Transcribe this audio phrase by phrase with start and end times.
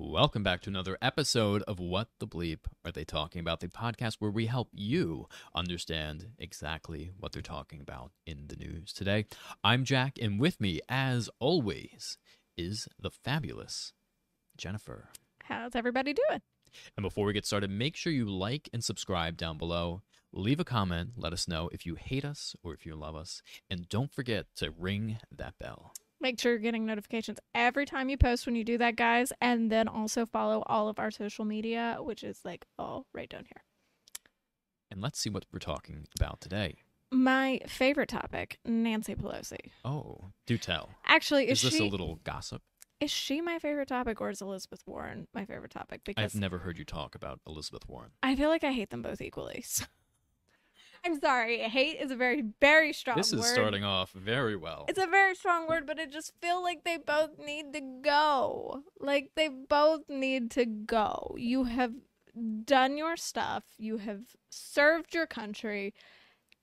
[0.00, 3.58] Welcome back to another episode of What the Bleep Are They Talking About?
[3.58, 5.26] The podcast where we help you
[5.56, 9.26] understand exactly what they're talking about in the news today.
[9.64, 12.16] I'm Jack, and with me, as always,
[12.56, 13.92] is the fabulous
[14.56, 15.08] Jennifer.
[15.42, 16.42] How's everybody doing?
[16.96, 20.02] And before we get started, make sure you like and subscribe down below.
[20.32, 23.42] Leave a comment, let us know if you hate us or if you love us,
[23.68, 25.92] and don't forget to ring that bell.
[26.20, 29.32] Make sure you're getting notifications every time you post when you do that, guys.
[29.40, 33.44] And then also follow all of our social media, which is like all right down
[33.44, 33.62] here.
[34.90, 36.76] And let's see what we're talking about today.
[37.10, 39.70] My favorite topic, Nancy Pelosi.
[39.84, 40.90] Oh, do tell.
[41.06, 42.62] Actually, Is, is, this she a little gossip?
[43.00, 46.00] is she my favorite topic or is Elizabeth Warren my favorite topic?
[46.04, 48.10] Because I've never heard you talk about Elizabeth Warren.
[48.22, 49.62] I feel like I hate them both equally.
[49.66, 49.84] so-
[51.04, 51.60] I'm sorry.
[51.60, 53.54] Hate is a very, very strong This is word.
[53.54, 54.84] starting off very well.
[54.88, 58.82] It's a very strong word, but I just feel like they both need to go.
[59.00, 61.34] Like they both need to go.
[61.38, 61.92] You have
[62.64, 63.64] done your stuff.
[63.78, 65.94] You have served your country.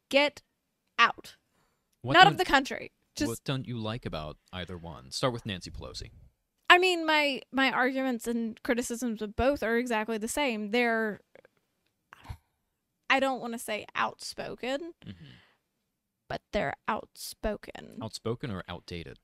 [0.09, 0.41] Get
[0.99, 1.35] out.
[2.01, 2.91] What Not of the country.
[3.15, 5.11] Just what don't you like about either one?
[5.11, 6.11] Start with Nancy Pelosi.
[6.69, 10.71] I mean my my arguments and criticisms of both are exactly the same.
[10.71, 11.21] They're
[13.09, 15.11] I don't want to say outspoken, hmm
[16.27, 17.99] but they're outspoken.
[18.01, 19.19] Outspoken or outdated?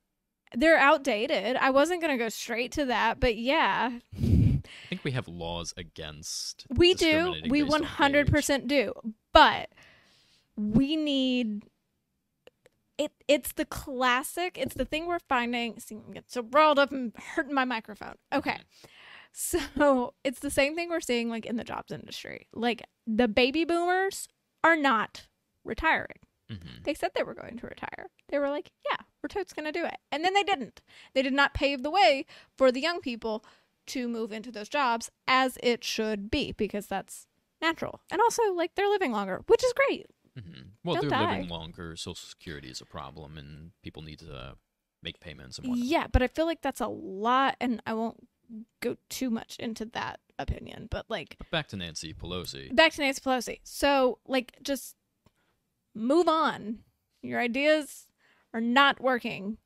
[0.55, 1.55] They're outdated.
[1.55, 5.73] I wasn't going to go straight to that, but yeah, I think we have laws
[5.77, 6.67] against.
[6.69, 7.33] We do.
[7.49, 8.33] We based on one hundred age.
[8.33, 8.93] percent do.
[9.33, 9.69] But
[10.55, 11.63] we need
[12.97, 13.13] it.
[13.27, 14.57] It's the classic.
[14.59, 15.79] It's the thing we're finding.
[15.79, 18.15] See, I'm getting so riled up and hurting my microphone.
[18.31, 18.59] Okay,
[19.71, 22.47] so it's the same thing we're seeing like in the jobs industry.
[22.53, 24.27] Like the baby boomers
[24.63, 25.27] are not
[25.63, 26.19] retiring.
[26.51, 26.83] Mhm.
[26.83, 28.07] They said they were going to retire.
[28.29, 30.81] They were like, "Yeah, we're totes going to do it," and then they didn't.
[31.13, 32.25] They did not pave the way
[32.57, 33.45] for the young people
[33.87, 37.27] to move into those jobs as it should be because that's
[37.61, 38.01] natural.
[38.11, 40.07] And also, like they're living longer, which is great.
[40.37, 40.71] Mhm.
[40.83, 41.95] Well, Don't they're living longer.
[41.95, 44.57] Social Security is a problem, and people need to
[45.01, 45.85] make payments and whatnot.
[45.85, 48.27] Yeah, but I feel like that's a lot, and I won't
[48.81, 50.87] go too much into that opinion.
[50.89, 52.73] But like, But back to Nancy Pelosi.
[52.75, 53.59] back to Nancy Pelosi.
[53.63, 54.95] So, like, just
[55.93, 56.79] move on.
[57.21, 58.07] Your ideas
[58.53, 59.57] are not working.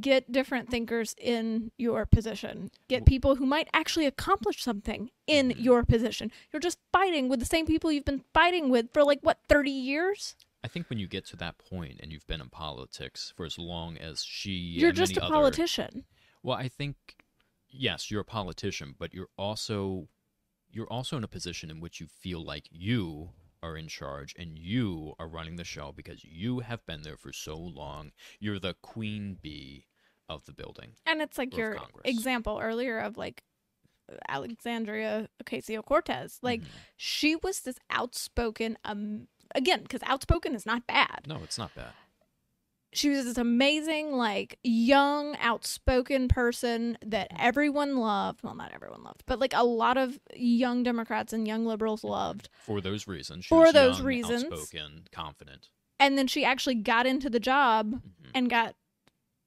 [0.00, 2.70] Get different thinkers in your position.
[2.88, 5.62] Get people who might actually accomplish something in Mhm.
[5.64, 6.30] your position.
[6.52, 9.70] You're just fighting with the same people you've been fighting with for like what 30
[9.70, 10.36] years?
[10.64, 13.58] I think when you get to that point and you've been in politics for as
[13.58, 16.04] long as she, You're just a other- politician.
[16.44, 17.21] Well, I think
[17.72, 20.08] yes, you're a politician, but you're also
[20.70, 23.30] you're also in a position in which you feel like you
[23.62, 27.32] are in charge and you are running the show because you have been there for
[27.32, 28.10] so long.
[28.40, 29.86] You're the queen bee
[30.28, 30.92] of the building.
[31.04, 32.02] And it's like your Congress.
[32.04, 33.44] example earlier of like
[34.28, 36.38] Alexandria Ocasio Cortez.
[36.42, 36.66] Like Mhm.
[36.96, 41.26] she was this outspoken um again because outspoken is not bad.
[41.26, 41.92] no, it's not bad.
[42.94, 48.42] She was this amazing, like young, outspoken person that everyone loved.
[48.42, 52.48] Well, not everyone loved, but like a lot of young Democrats and young liberals loved.
[52.66, 54.44] For those reasons, she For was those young, reasons.
[54.44, 55.70] outspoken, confident.
[55.98, 58.30] And then she actually got into the job Mhm.
[58.34, 58.74] and got,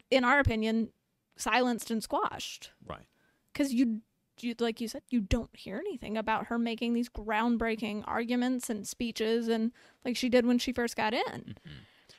[0.10, 0.90] in our opinion,
[1.38, 2.72] silenced and squashed.
[2.86, 3.06] Right.
[3.54, 4.02] Because you,
[4.40, 8.88] you, like you said, you don't hear anything about her making these groundbreaking arguments and
[8.88, 9.72] speeches, and
[10.04, 11.56] like she did when she first got in.
[11.64, 11.72] hmm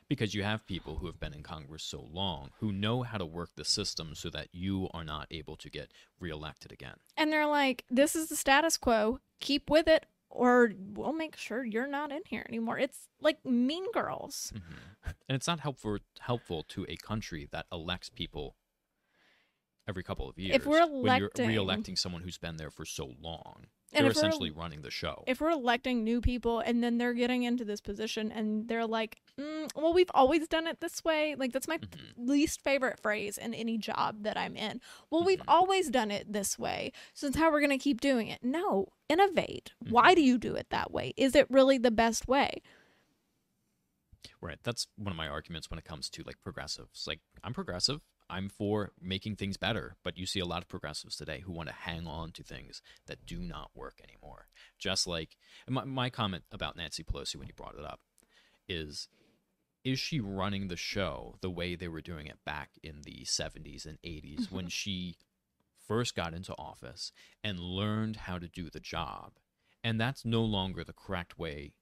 [0.08, 3.26] Because you have people who have been in Congress so long who know how to
[3.26, 5.90] work the system so that you are not able to get
[6.20, 6.96] reelected again.
[7.16, 9.18] and they're like, "This is the status quo.
[9.40, 13.90] Keep with it, or we'll make sure you're not in here anymore." It's like Mean
[13.92, 14.52] Girls.
[14.54, 18.56] hmm And it's not helpful helpful to a country that elects people
[19.88, 20.54] every couple of years.
[20.56, 24.10] If we're when you're electing- re-electing someone who's been there for so long, And they're
[24.12, 25.22] essentially running the show.
[25.26, 29.16] If we're electing new people and then they're getting into this position and they're like,
[29.38, 32.12] mm, "Well, we've always done it this way," like that's my Mhm.
[32.16, 34.80] least favorite phrase in any job that I'm in.
[35.08, 35.44] Well, we've Mhm.
[35.48, 38.42] always done it this way, so it's how we're going to keep doing it.
[38.42, 39.72] No, innovate.
[39.82, 39.92] Mm-hmm.
[39.94, 41.14] Why do you do it that way?
[41.16, 42.60] Is it really the best way?
[44.40, 44.58] Right.
[44.62, 47.06] That's one of my arguments when it comes to like progressives.
[47.06, 48.00] Like I'm progressive.
[48.28, 51.68] I'm for making things better, but you see a lot of progressives today who want
[51.68, 54.48] to hang on to things that do not work anymore.
[54.78, 55.36] Just like
[55.68, 58.00] my, my comment about Nancy Pelosi when you brought it up
[58.68, 59.08] is
[59.84, 63.86] is she running the show the way they were doing it back in the 70s
[63.86, 64.56] and 80s mm-hmm.
[64.56, 65.16] when she
[65.86, 67.12] first got into office
[67.44, 69.34] and learned how to do the job?
[69.84, 71.74] And that's no longer the correct way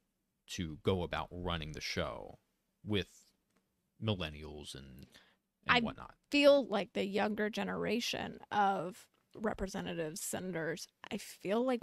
[0.49, 2.39] to go about running the show
[2.85, 3.25] with
[4.03, 5.07] millennials and
[5.69, 6.15] I- whatnot.
[6.31, 9.07] Feel like the younger generation of
[9.37, 11.81] representatives, senators, I feel like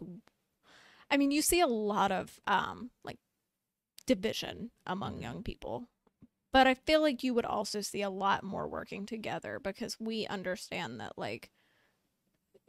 [1.09, 3.17] I mean, you see a lot of um like
[4.07, 5.87] division among young people.
[6.53, 10.27] But I feel like you would also see a lot more working together because we
[10.27, 11.49] understand that like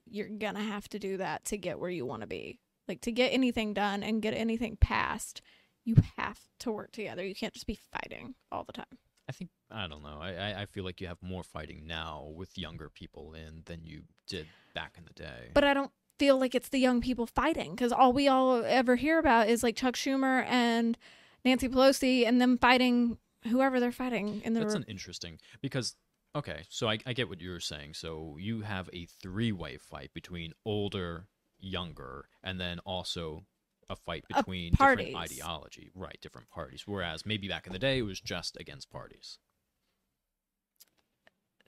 [0.07, 2.61] you're going to have to do that to get where you want to be.
[2.87, 5.41] Like to get anything done and get anything passed,
[5.85, 7.25] you have to work together.
[7.25, 8.99] You can't just be fighting all the time.
[9.29, 10.19] I think I don't know.
[10.21, 14.03] I, I feel like you have more fighting now with younger people in than you
[14.27, 15.51] did back in the day.
[15.55, 18.97] But I don't feel like it's the young people fighting because all we all ever
[18.97, 20.99] hear about is like Chuck Schumer and
[21.45, 25.97] Nancy Pelosi and them fighting whoever they're fighting in the That's re- an interesting because
[26.35, 27.95] okay, so I, I get what you're saying.
[27.95, 31.29] So you have a three-way fight between older,
[31.59, 33.45] younger, and then also
[33.91, 35.15] a fight between different parties.
[35.17, 36.19] ideology, right?
[36.21, 36.83] Different parties.
[36.87, 39.39] Whereas maybe back in the day it was just against parties.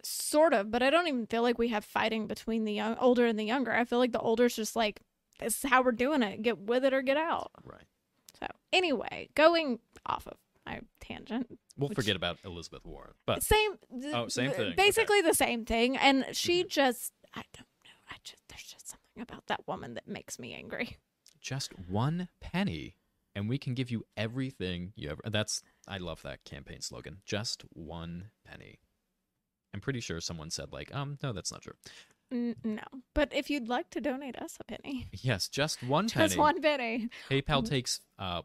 [0.02, 3.24] sort of, but I don't even feel like we have fighting between the young, older
[3.26, 3.72] and the younger.
[3.72, 5.00] I feel like the older's just like
[5.40, 6.42] this is how we're doing it.
[6.42, 7.50] Get with it or get out.
[7.64, 7.84] Right.
[8.38, 10.36] So anyway, going off of
[10.66, 13.72] my tangent, We'll Which- forget about Elizabeth Warren, but same.
[14.00, 14.66] th- Oh, same th- thing.
[14.66, 14.74] Okay.
[14.76, 16.68] Basically the same thing, and she Mhm.
[16.68, 17.90] just I don't know.
[18.10, 20.98] I just there's just something about that woman that makes me angry.
[21.44, 22.96] Just one penny,
[23.36, 25.20] and we can give you everything you ever.
[25.30, 27.18] That's I love that campaign slogan.
[27.24, 28.80] Just one penny.
[29.72, 31.74] I'm pretty sure someone said like, um, no, that's not true.
[32.32, 32.82] N- no,
[33.14, 36.60] but if you'd like to donate us a penny, Yes, just one penny just one
[36.62, 38.42] penny, PayPal takes uh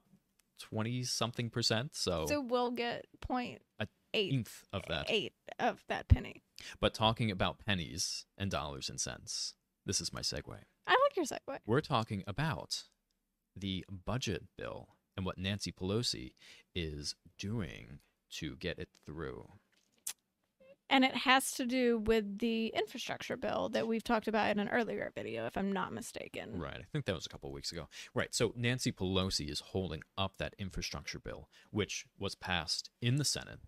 [0.60, 5.06] twenty something percent, so, so we'll get point A eight eighth of that.
[5.10, 6.44] eight of that penny.
[6.82, 9.54] But talking about pennies and dollars and cents,
[9.86, 10.58] this is my segue.
[10.88, 11.60] I like your segue.
[11.66, 12.84] We're talking about
[13.56, 16.34] the budget bill and what Nancy Pelosi
[16.74, 18.00] is doing
[18.32, 19.50] to get it through.
[20.92, 24.70] And it has to do with the infrastructure bill that we've talked about in an
[24.70, 26.60] earlier video, if I'm not mistaken.
[26.60, 26.80] Right.
[26.80, 27.88] I think that was a couple of weeks ago.
[28.16, 28.34] Right.
[28.34, 33.60] So Nancy Pelosi is holding up that infrastructure bill, which was passed in the Senate.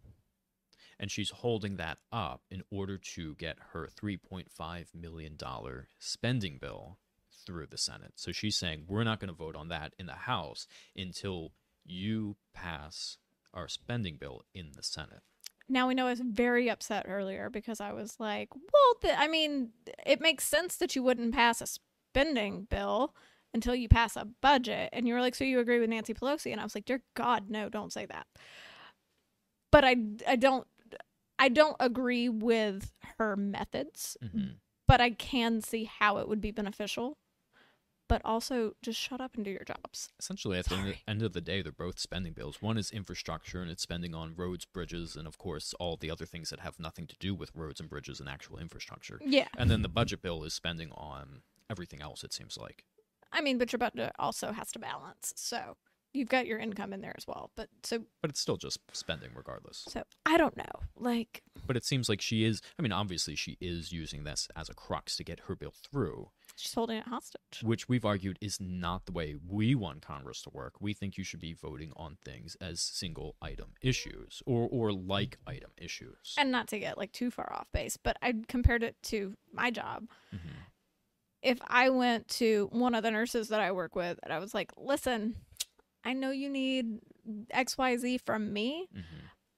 [1.01, 5.37] And she's holding that up in order to get her $3.5 million
[5.99, 6.99] spending bill
[7.45, 8.13] through the Senate.
[8.15, 11.51] So she's saying, we're not going to vote on that in the House until
[11.83, 13.17] you pass
[13.53, 15.21] our spending bill in the Senate.
[15.67, 19.27] Now we know I was very upset earlier because I was like, well, th- I
[19.27, 19.69] mean,
[20.05, 23.15] it makes sense that you wouldn't pass a spending bill
[23.53, 24.89] until you pass a budget.
[24.93, 26.51] And you were like, so you agree with Nancy Pelosi?
[26.51, 28.27] And I was like, dear God, no, don't say that.
[29.71, 29.95] But I,
[30.27, 30.67] I don't,
[31.41, 34.59] I don't agree with her methods, Mhm.
[34.87, 37.17] but I can see how it would be beneficial.
[38.07, 40.11] But also, just shut up and do your jobs.
[40.19, 42.61] Essentially, at the end- end of the day, they're both spending bills.
[42.61, 46.25] One is infrastructure, and it's spending on roads, bridges, and of course, all the other
[46.25, 49.17] things that have nothing to do with roads and bridges and actual infrastructure.
[49.25, 49.47] Yeah.
[49.57, 52.85] And then the budget bill is spending on everything else, it seems like.
[53.31, 55.33] I mean, but your budget also has to balance.
[55.37, 55.77] So
[56.13, 57.51] you've got your income in there as well.
[57.55, 59.85] But so But it's still just spending regardless.
[59.89, 60.71] so I don't know.
[60.97, 64.69] Like But it seems like she is, I mean, obviously, she is using this as
[64.69, 67.61] a crux to get her bill through, she's holding it hostage.
[67.63, 70.73] which we've argued is not the way we want Congress to work.
[70.81, 75.37] We think you should be voting on things as single item issues or, or like
[75.47, 76.35] item issues.
[76.37, 79.71] And not to get like too far off base, but I compared it to my
[79.71, 80.07] job.
[80.33, 80.39] Mhm.
[81.41, 84.53] If I went to one of the nurses that I work with and I was
[84.53, 85.35] like, "Listen,
[86.03, 86.99] I know you need
[87.53, 89.03] XYZ from me, Mhm.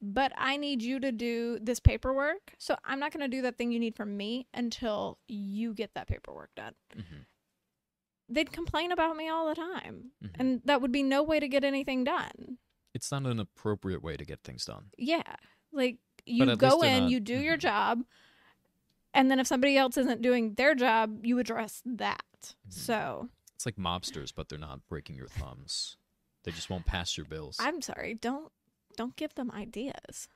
[0.01, 2.53] but I need you to do this paperwork.
[2.57, 5.93] So I'm not going to do that thing you need from me until you get
[5.93, 7.25] that paperwork done." Mhm.
[8.29, 10.11] They'd complain about me all the time.
[10.23, 10.31] Mhm.
[10.39, 12.57] And that would be no way to get anything done.
[12.93, 14.91] It's not an appropriate way to get things done.
[14.97, 15.35] Yeah.
[15.71, 17.61] Like you go in, not- you do your Mhm.
[17.61, 18.05] job,
[19.13, 22.55] and then if somebody else isn't doing their job, you address that.
[22.67, 22.73] Mhm.
[22.73, 25.97] So It's like mobsters, but they're not breaking your thumbs.
[26.43, 27.57] They just won't pass your bills.
[27.59, 28.51] I'm sorry, don't
[28.97, 30.27] don't give them ideas.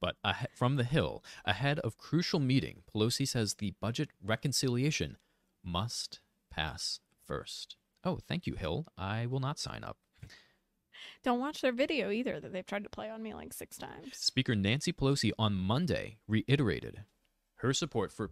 [0.00, 5.18] But ahe- from the Hill, ahead of crucial meeting, Pelosi says the budget reconciliation
[5.62, 7.76] must pass first.
[8.04, 8.86] Oh, thank you, Hill.
[8.96, 9.98] I will not sign up.
[11.22, 14.08] Don't watch their video either that they've tried to play on me like six times.
[14.12, 17.02] Speaker Nancy Pelosi on Monday reiterated
[17.56, 18.30] her support for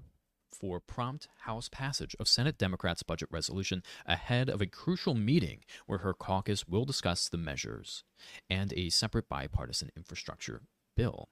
[0.55, 5.99] for prompt House passage of Senate Democrats' budget resolution ahead of a crucial meeting where
[5.99, 8.05] her caucus will discuss the measures
[8.49, 10.63] and a separate bipartisan infrastructure
[10.97, 11.29] bill.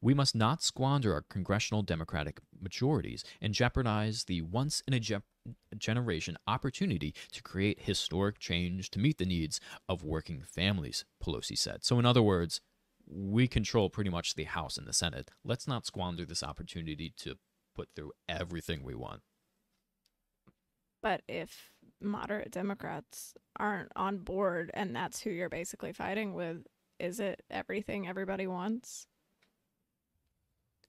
[0.00, 5.22] We must not squander our congressional Democratic majorities and jeopardize the once in a ge-
[5.76, 11.84] generation opportunity to create historic change to meet the needs of working families, Pelosi said.
[11.84, 12.60] So, in other words,
[13.08, 15.30] we control pretty much the House and the Senate.
[15.44, 17.36] Let's not squander this opportunity to
[17.76, 19.20] put through everything we want.
[21.02, 26.66] But if moderate Democrats aren't on board and that's who you're basically fighting with,
[26.98, 29.06] is it everything everybody wants?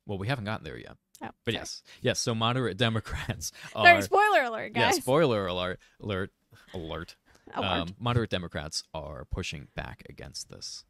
[0.05, 0.95] Well, we haven't gotten there yet.
[1.21, 1.61] Oh, But sorry.
[1.61, 2.19] yes, yes.
[2.19, 3.85] So moderate Democrats are.
[3.85, 4.81] Sorry, spoiler alert, guys.
[4.95, 6.31] yeah, spoiler alert, alert,
[6.73, 7.15] alert.
[7.53, 7.81] Alert.
[7.89, 10.83] Um, moderate Democrats are pushing back against this.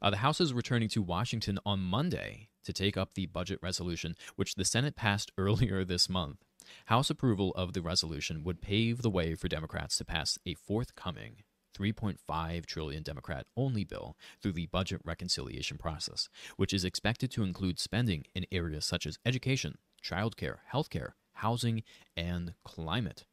[0.00, 4.16] Uh, the House is returning to Washington on Monday to take up the budget resolution,
[4.36, 6.38] which the Senate passed earlier this month.
[6.86, 11.42] House approval of the resolution would pave the way for Democrats to pass a forthcoming
[11.76, 17.78] 3.5 trillion Democrat only bill through the budget reconciliation process, which is expected to include
[17.78, 21.82] spending in areas such as education, childcare, healthcare, housing,
[22.16, 23.24] and climate.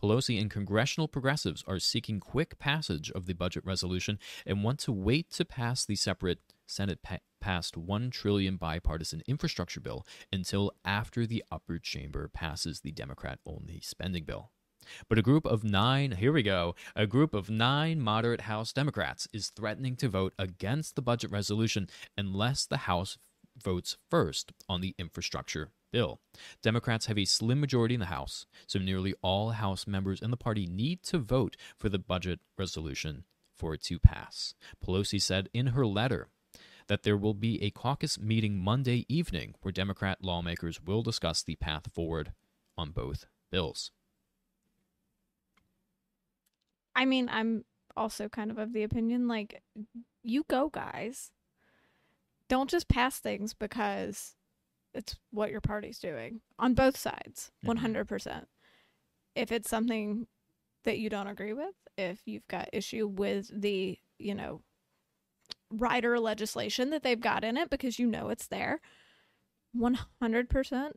[0.00, 4.92] Pelosi and congressional progressives are seeking quick passage of the budget resolution and want to
[4.92, 11.26] wait to pass the separate Senate pa- passed 1 trillion bipartisan infrastructure bill until after
[11.26, 14.52] the upper chamber passes the Democrat only spending bill.
[15.08, 19.26] But a group of 9, here we go, a group of 9 moderate House Democrats
[19.32, 23.18] is threatening to vote against the budget resolution unless the House
[23.62, 26.20] votes first on the infrastructure bill.
[26.62, 30.36] Democrats have a slim majority in the House, so nearly all House members in the
[30.36, 33.24] party need to vote for the budget resolution
[33.58, 34.54] for it to pass.
[34.82, 36.28] Pelosi said in her letter
[36.90, 41.54] that there will be a caucus meeting Monday evening where Democrat lawmakers will discuss the
[41.54, 42.32] path forward
[42.76, 43.92] on both bills.
[46.96, 47.64] I mean, I'm
[47.96, 49.62] also kind of of the opinion like
[50.24, 51.30] you go guys.
[52.48, 54.34] Don't just pass things because
[54.92, 57.52] it's what your party's doing on both sides.
[57.62, 57.68] Mhm.
[57.68, 58.48] 100%.
[59.36, 60.26] If it's something
[60.82, 64.64] that you don't agree with, if you've got issue with the, you know,
[65.70, 68.80] rider legislation that they've got in it because you know it's there,
[69.76, 70.90] 100%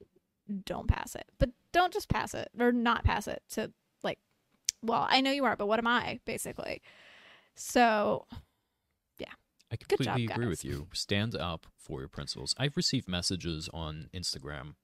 [0.66, 1.26] don't pass it.
[1.40, 3.72] But don't just pass it or not pass it to
[4.04, 4.20] like
[4.84, 6.82] well, I know you are, but what am I, basically?
[7.56, 8.26] So,
[9.18, 9.28] yeah.
[9.72, 10.88] I Good job, completely agree with you.
[10.94, 12.54] Stand up for your principles.
[12.60, 14.76] I've received messages on Instagram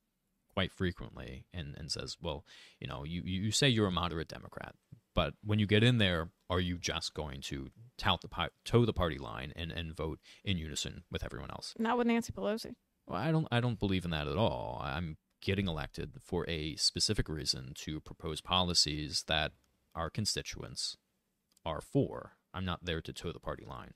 [0.53, 2.45] quite frequently and, and says, well,
[2.79, 4.73] you know, you, you say you're a moderate Democrat,
[5.13, 8.93] but when you get in there, are you just going to tout the toe the
[8.93, 11.73] party line and, and vote in unison with everyone else?
[11.77, 12.75] not with Nancy Pelosi.
[13.07, 14.81] Well, I don't I don't believe in that at all.
[14.83, 19.53] I'm getting elected for a specific reason to propose policies that
[19.95, 20.97] our constituents
[21.65, 22.33] are for.
[22.53, 23.93] I'm not there to toe the party line.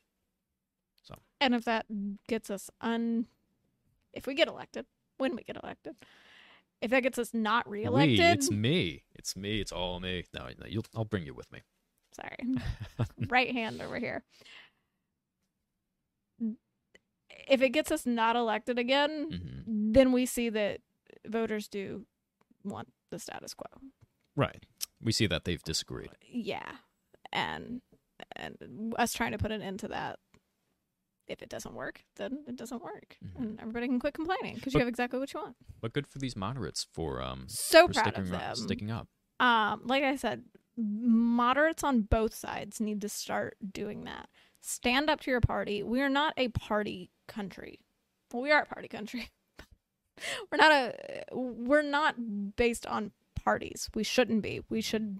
[1.03, 1.15] So.
[1.41, 1.85] And if that
[2.27, 3.27] gets us un.
[4.13, 4.85] If we get elected,
[5.17, 5.95] when we get elected,
[6.81, 9.03] if that gets us not We, reelected, it's me.
[9.15, 9.59] It's me.
[9.59, 10.25] It's all me.
[10.33, 11.61] No, no you'll, I'll bring you with me.
[12.15, 12.59] Sorry,
[13.29, 14.23] right hand over here.
[17.47, 20.79] If it gets us not elected again, hmm then we see that
[21.27, 22.05] voters do
[22.63, 23.67] want the status quo.
[24.35, 24.65] Right.
[25.01, 26.09] We see that they've disagreed.
[26.21, 26.69] Yeah,
[27.31, 27.81] and
[28.35, 30.19] and us trying to put an end to that.
[31.27, 33.35] If it doesn't work, then it doesn't work, Mhm.
[33.41, 35.55] and everybody can quit complaining because you have exactly what you want.
[35.79, 38.55] But good for these moderates for um So for proud sticking of them.
[38.55, 39.07] sticking up.
[39.39, 40.43] um, like I said,
[40.77, 44.29] moderates on both sides need to start doing that.
[44.61, 45.83] Stand up to your party.
[45.83, 47.79] We are not a party country.
[48.31, 49.29] Well, we are a party country.
[50.51, 51.23] we're not a.
[51.31, 52.15] We're not
[52.55, 53.11] based on
[53.43, 53.89] parties.
[53.93, 54.61] We shouldn't be.
[54.69, 55.19] We should.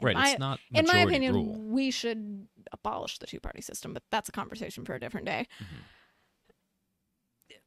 [0.00, 0.16] Right.
[0.16, 1.60] my- it's not in my opinion, rule.
[1.60, 5.46] we should abolish the two party system, but that's a conversation for a different day.
[5.60, 5.66] Mhm.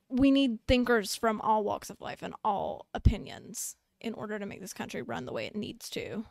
[0.09, 4.61] We need thinkers from all walks of life and all opinions in order to make
[4.61, 6.25] this country run the way it needs to.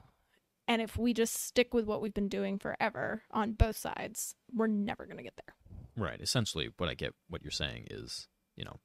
[0.68, 4.68] And if we just stick with what we've been doing forever on both sides, we're
[4.68, 5.54] never going to get there.
[5.96, 6.20] Right.
[6.20, 8.78] Essentially, what I get, what you're saying is, you know,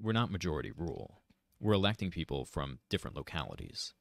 [0.00, 1.22] we're not majority rule.
[1.60, 3.94] We're electing people from different localities.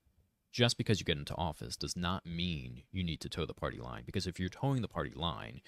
[0.51, 3.79] Just because you get into office does not mean you need to toe the party
[3.79, 4.03] line.
[4.05, 5.61] Because if you're toeing the party line,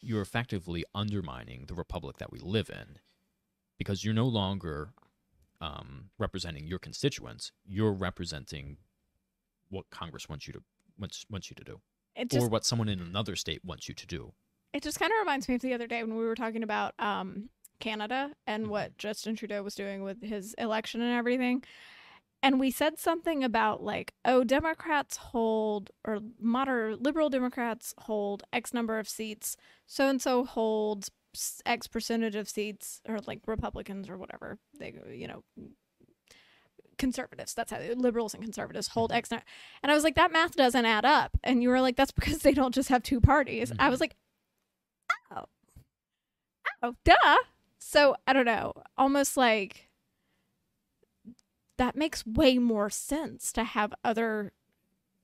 [0.00, 2.98] you're effectively undermining the republic that we live in.
[3.78, 4.90] Because you're no longer
[5.60, 7.52] um, representing your constituents.
[7.64, 8.78] You're representing
[9.70, 10.60] what Congress wants you to
[10.98, 11.80] wants wants you to do,
[12.26, 14.32] just or what someone in another state wants you to do.
[14.72, 16.94] it just kind of reminds me of the other day when we were talking about
[16.98, 17.48] um,
[17.80, 21.62] Canada and what Justin Trudeau was doing with his election and everything.
[22.42, 28.72] And we said something about like, oh, Democrats hold or moderate liberal Democrats hold X
[28.72, 29.56] number of seats,
[29.86, 31.10] so and so holds
[31.66, 35.42] X percentage of seats, or like Republicans or whatever they, you know,
[36.98, 37.54] conservatives.
[37.54, 39.30] That's how liberals and conservatives hold X.
[39.32, 39.42] And
[39.90, 41.36] I was like, that math doesn't add up.
[41.42, 43.72] And you were like, that's because they don't just have two parties.
[43.78, 44.16] I was like,
[45.34, 45.44] oh,
[46.82, 47.36] oh, duh.
[47.78, 48.72] So I don't know.
[48.96, 49.88] Almost like
[51.78, 54.52] that makes way more sense to have other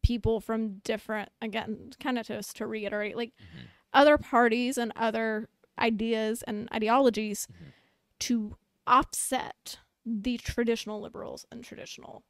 [0.02, 3.68] people from different again kind of just to reiterate like Mhm.
[3.92, 7.72] other parties and other ideas and ideologies Mhm.
[8.20, 12.24] to offset the traditional liberals and traditional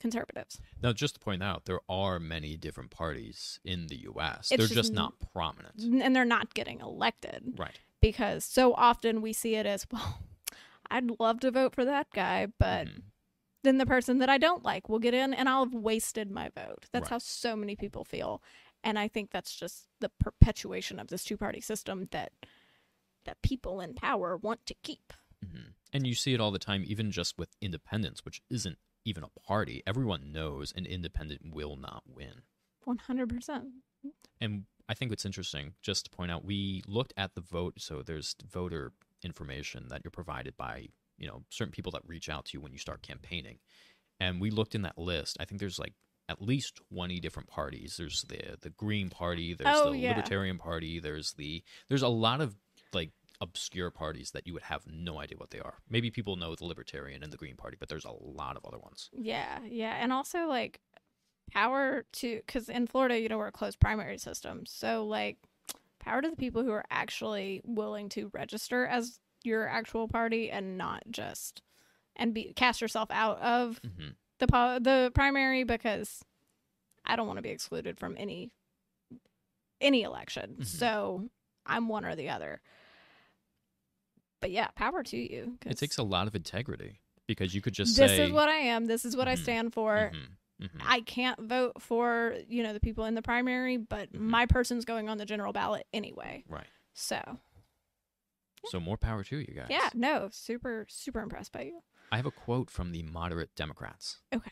[0.00, 4.48] conservatives Now, just to point out, there are many different parties in the U.S.
[4.50, 5.80] It's They're just just not prominent.
[5.80, 7.78] and they're not getting elected Right.
[8.00, 10.18] because so often we see it as well
[10.90, 13.02] i'd love to vote for that guy but Mhm.
[13.62, 16.48] then the person that i don't like will get in and i'll have wasted my
[16.50, 17.10] vote that's Right.
[17.10, 18.42] how so many people feel
[18.82, 22.32] and i think that's just the perpetuation of this two party system that
[23.24, 25.12] that people in power want to keep
[25.44, 25.74] Mhm.
[25.92, 29.28] And you see it all the time, even just with independents, which isn't even a
[29.40, 29.82] party.
[29.86, 32.42] Everyone knows an independent will not win.
[32.86, 33.82] 100%
[34.40, 37.80] And I think it's interesting just to point out we looked at the vote.
[37.80, 42.46] So there's voter information that you're provided by, you know, certain people that reach out
[42.46, 43.58] to you when you start campaigning.
[44.18, 45.36] And we looked in that list.
[45.40, 45.94] I think there's like
[46.28, 47.96] at least 20 different parties.
[47.96, 50.10] There's the the Green Party, there's Oh, the yeah.
[50.10, 52.60] Libertarian Party, there's the there's a lot of like
[53.40, 55.78] obscure parties that you would have no idea what they are.
[55.88, 58.78] Maybe people know the Libertarian and the Green Party, but there's a lot of other
[58.78, 59.10] ones.
[59.12, 60.80] Yeah, yeah, and also like
[61.50, 65.38] power to because in Florida, you know, we're a closed primary system, so like
[65.98, 70.78] power to the people who are actually willing to register as your actual party and
[70.78, 71.62] not just
[72.16, 76.24] and be cast yourself out of hmm the po- the primary because
[77.04, 78.50] I don't want to be excluded from any
[79.80, 80.56] any election.
[80.60, 80.64] Mhm.
[80.66, 81.28] So
[81.66, 82.60] I'm one or the other.
[84.42, 85.56] But yeah, power to you.
[85.64, 88.56] It takes a lot of integrity because you could just this say is what I
[88.56, 88.84] am.
[88.86, 89.42] This is what I Mhm.
[89.42, 90.10] stand for.
[90.12, 90.80] Mhm, mhm.
[90.84, 94.18] I can't vote for, you know, the people in the primary, but Mhm.
[94.18, 96.44] my person's going on the general ballot anyway.
[96.48, 96.66] right.
[96.92, 97.38] So,
[98.66, 99.68] So more power to you guys.
[99.70, 101.82] yeah, no, super, super impressed by you.
[102.10, 104.18] I have a quote from the moderate Democrats.
[104.34, 104.50] Okay.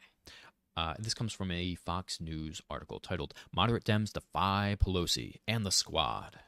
[0.76, 5.70] Uh, this comes from a Fox News article titled "Moderate Dems Defy Pelosi and the
[5.72, 6.40] Squad." Squad.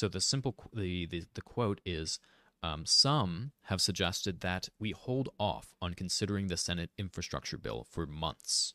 [0.00, 2.18] So the simple the the, the quote is.
[2.62, 8.04] Um, some have suggested that we hold off on considering the Senate infrastructure bill for
[8.06, 8.74] months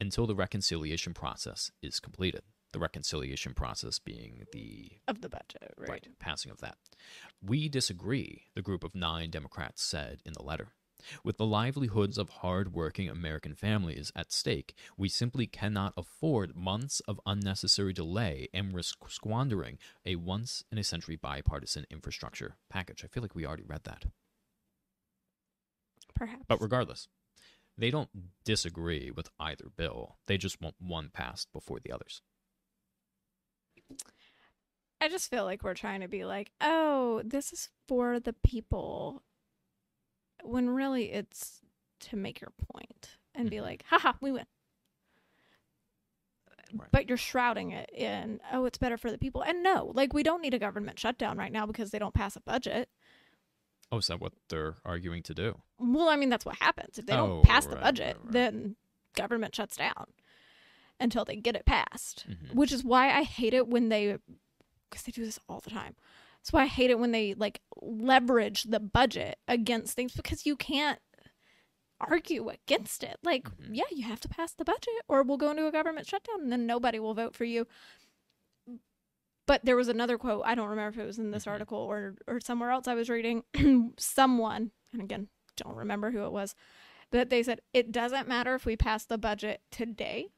[0.00, 2.40] until the reconciliation process is completed.
[2.72, 5.90] The reconciliation process being the Of the budget, right?
[5.90, 6.08] right.
[6.18, 6.76] passing of that.
[7.42, 10.68] We disagree, the group of nine Democrats said in the letter.
[11.22, 17.20] With the livelihoods of hard-working American families at stake, we simply cannot afford months of
[17.24, 23.04] unnecessary delay and risk squandering a once-in-a-century bipartisan infrastructure package.
[23.04, 24.06] I feel like we already read that.
[26.14, 26.44] Perhaps.
[26.48, 27.08] But regardless,
[27.76, 28.10] they don't
[28.44, 30.18] disagree with either bill.
[30.26, 32.22] They just want one passed before the others.
[35.00, 39.22] I just feel like we're trying to be like, oh, this is for the people,
[40.42, 41.60] when really it's
[42.00, 43.62] to make your point and be Mhm.
[43.62, 44.46] like, haha, we win.
[46.74, 46.88] Right.
[46.92, 49.42] But you're shrouding it in, oh, it's better for the people.
[49.42, 52.36] And no, like, we don't need a government shutdown right now because they don't pass
[52.36, 52.90] a budget.
[53.90, 55.62] Oh, is that what they're arguing to do?
[55.78, 56.98] Well, I mean, that's what happens.
[56.98, 58.32] If they Oh, don't pass the budget, right, right.
[58.32, 58.76] then
[59.14, 60.12] government shuts down
[61.00, 62.26] until they get it passed.
[62.28, 62.54] Mhm.
[62.54, 64.18] Which is why I hate it when they,
[64.90, 65.96] because they do this all the time.
[66.40, 70.56] That's why I hate it when they like leverage the budget against things because you
[70.56, 70.98] can't
[72.00, 73.16] argue against it.
[73.22, 73.70] Like, Mhm.
[73.76, 76.52] yeah, you have to pass the budget or we'll go into a government shutdown and
[76.52, 77.66] then nobody will vote for you.
[79.46, 81.52] But there was another quote, I don't remember if it was in this Mhm.
[81.52, 83.44] article or or somewhere else I was reading,
[83.98, 86.54] someone, and again, don't remember who it was,
[87.10, 90.28] but they said it doesn't matter if we pass the budget today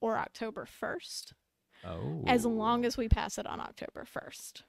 [0.00, 1.32] or October 1st
[1.84, 2.22] Oh.
[2.26, 4.62] as long as we pass it on October 1st.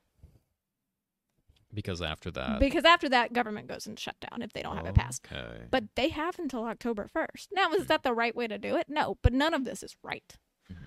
[1.74, 4.96] Because after that because after that, government goes in shutdown if they don't have it
[4.96, 5.26] passed.
[5.32, 5.64] Okay.
[5.72, 7.48] But they have until October 1st.
[7.52, 8.88] Now, is that the right way to do it?
[8.90, 10.38] No, but none of this is right.
[10.72, 10.78] Mhm.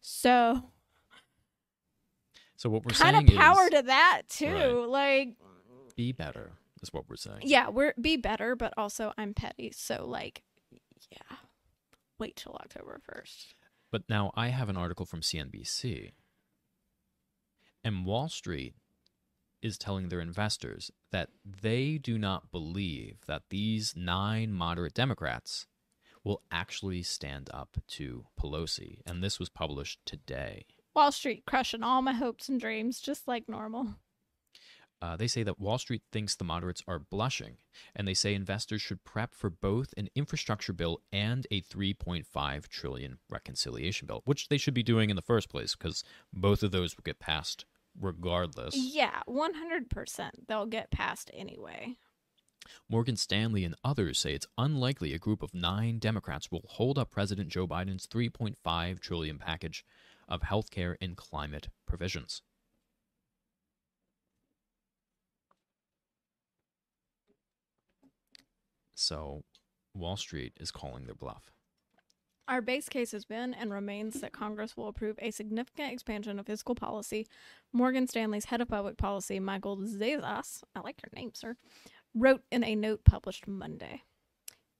[0.00, 0.70] So,
[2.56, 4.46] so what we're kind saying of power is to that, too.
[4.52, 4.88] Right.
[4.88, 5.28] Like,
[5.94, 7.40] be better is what we're saying.
[7.42, 9.72] yeah, we're be better, but also I'm petty.
[9.72, 10.42] So, like,
[11.10, 11.36] yeah,
[12.18, 13.54] wait till October 1st.
[13.90, 16.12] But now I have an article from CNBC.
[17.84, 18.74] And Wall Street
[19.62, 25.66] is telling their investors that they do not believe that these nine moderate Democrats
[26.24, 29.00] will actually stand up to Pelosi.
[29.06, 30.66] And this was published today.
[30.94, 33.94] Wall Street crushing all my hopes and dreams, just like normal.
[35.02, 37.58] Uh, they say that Wall Street thinks the moderates are blushing,
[37.94, 43.18] and they say investors should prep for both an infrastructure bill and a 3.5 trillion
[43.28, 46.96] reconciliation bill, which they should be doing in the first place because both of those
[46.96, 47.66] will get passed
[48.00, 48.76] regardless.
[48.76, 50.30] Yeah, 100%.
[50.48, 51.96] They'll get passed anyway.
[52.88, 57.10] Morgan Stanley and others say it's unlikely a group of nine Democrats will hold up
[57.10, 59.84] President Joe Biden's 3.5 trillion package
[60.28, 62.42] of healthcare and climate provisions.
[68.94, 69.44] So,
[69.94, 71.52] Wall Street is calling their bluff.
[72.48, 76.46] Our base case has been and remains that Congress will approve a significant expansion of
[76.46, 77.26] fiscal policy.
[77.72, 81.56] Morgan Stanley's head of public policy, Michael Zezas, I like your name, sir,
[82.14, 84.02] wrote in a note published Monday.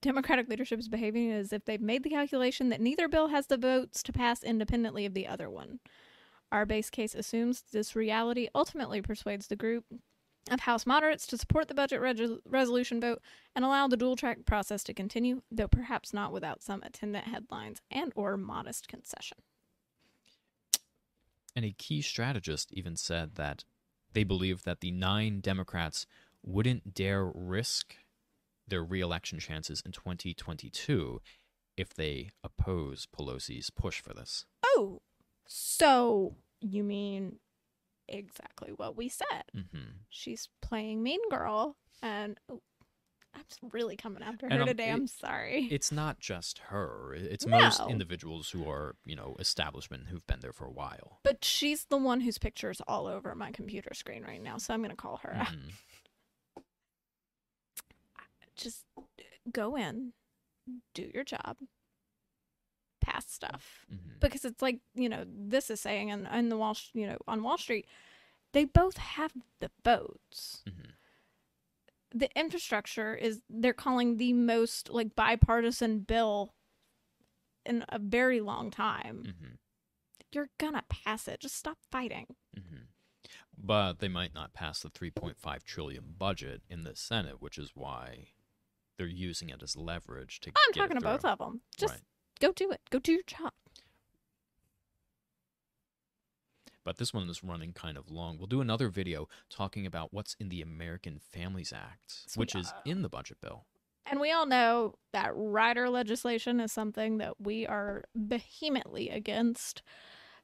[0.01, 3.57] Democratic leadership is behaving as if they've made the calculation that neither bill has the
[3.57, 5.81] votes to pass independently of the other one.
[6.53, 9.85] Our base case assumes this reality ultimately persuades the group
[10.51, 13.21] of House moderates to support the budget reg- resolution vote
[13.55, 17.81] and allow the dual track process to continue, though perhaps not without some attendant headlines
[17.91, 19.39] and or modest concession.
[21.55, 23.65] And a key strategist even said that
[24.13, 26.07] they believe that the nine Democrats
[26.43, 27.97] wouldn't dare risk
[28.69, 31.21] their reelection chances in 2022
[31.77, 34.45] if they oppose Pelosi's push for this.
[34.65, 35.01] Oh,
[35.47, 37.37] so you mean
[38.09, 39.45] exactly what we said?
[39.57, 39.91] Mm-hmm.
[40.09, 42.61] She's playing Mean Girl, and oh,
[43.35, 44.89] I'm really coming after And her I'm- today.
[44.89, 45.69] it- I'm sorry.
[45.71, 47.13] It's not just her.
[47.15, 51.19] It's most individuals who are, you know, establishment who've been there for a while.
[51.23, 54.81] but she's the one whose picture's all over my computer screen right now, so I'm
[54.83, 55.35] gonna call her.
[55.37, 55.49] out.
[55.49, 56.63] Mhm.
[58.57, 58.85] Just
[59.53, 60.13] go in,
[60.95, 61.59] do your job,
[63.07, 63.87] pass stuff.
[63.93, 64.19] Mhm.
[64.21, 67.43] because it's like you know this is saying and in the wall you know on
[67.43, 67.87] wall street
[68.53, 70.91] they both have the votes Mhm.
[72.23, 76.55] the infrastructure is they're calling the most like bipartisan bill
[77.65, 79.59] in a very long time Mhm.
[80.33, 82.87] you're gonna pass it just stop fighting Mhm.
[83.59, 88.29] But they might not pass the 3.5 trillion budget in the Senate, which is why
[88.97, 90.51] they're using it as leverage to.
[90.51, 92.03] i'm talking to both of them just Right.
[92.41, 93.53] Go do it go do your job
[96.85, 98.39] But this one is running kind of long.
[98.39, 103.03] We'll do another video talking about what's in the American Families Act, which is in
[103.03, 103.65] the budget bill.
[104.09, 109.83] and we all know that rider legislation is something that we are vehemently against.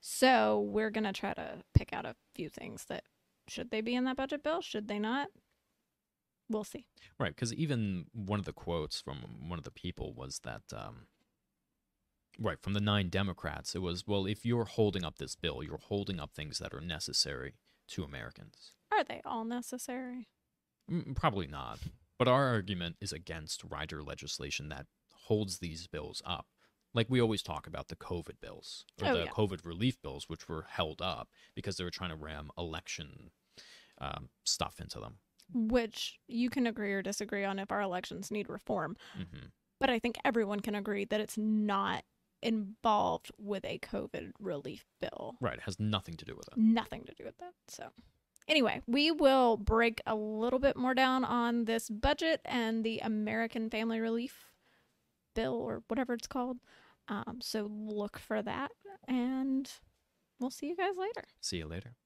[0.01, 3.05] So we're going to try to pick out a few things that
[3.47, 4.63] should they be in that budget bill?
[4.63, 5.29] Should they not?
[6.49, 6.87] We'll see.
[7.21, 11.07] Right, because even one of the quotes from one of the people was that, um,
[12.39, 15.79] right, from the nine Democrats, it was, well, if you're holding up this bill, you're
[15.79, 17.55] holding up things that are necessary
[17.89, 18.73] to Americans.
[18.91, 20.29] Are they all necessary?
[20.91, 21.79] Mm, Probably not.
[22.19, 26.47] But our argument is against rider legislation that holds these bills up.
[26.95, 29.31] Like we always talk about the COVID bills or Oh, the yeah.
[29.31, 33.31] COVID relief bills, which were held up because they were trying to ram election
[33.99, 35.19] um, stuff into them.
[35.55, 38.97] Which you can agree or disagree on if our elections need reform.
[39.15, 39.47] hmm
[39.81, 42.05] But I think everyone can agree that it's not
[42.43, 45.37] involved with a COVID relief bill.
[45.41, 46.57] Right, it has nothing to do with it.
[46.57, 47.53] nothing to do with that.
[47.69, 47.89] So,
[48.49, 53.71] anyway, we will break a little bit more down on this budget and the American
[53.71, 54.47] Family Relief
[55.35, 56.59] Bill or whatever it's called.
[57.09, 58.71] Um, so, look for that,
[59.09, 59.71] and
[60.41, 61.25] we'll see you guys later.
[61.41, 61.97] See you later.